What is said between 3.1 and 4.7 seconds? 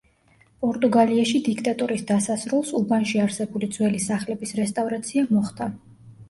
არსებული ძველი სახლების